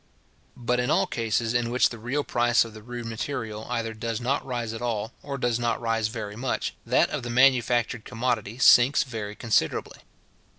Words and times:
But 0.57 0.79
in 0.79 0.89
all 0.89 1.05
cases 1.05 1.53
in 1.53 1.69
which 1.69 1.89
the 1.89 1.99
real 1.99 2.23
price 2.23 2.65
of 2.65 2.73
the 2.73 2.81
rude 2.81 3.05
material 3.05 3.67
either 3.69 3.93
does 3.93 4.19
not 4.19 4.43
rise 4.43 4.73
at 4.73 4.81
all, 4.81 5.13
or 5.21 5.37
does 5.37 5.59
not 5.59 5.79
rise 5.79 6.07
very 6.07 6.35
much, 6.35 6.73
that 6.87 7.11
of 7.11 7.21
the 7.21 7.29
manufactured 7.29 8.03
commodity 8.03 8.57
sinks 8.57 9.03
very 9.03 9.35
considerably. 9.35 9.97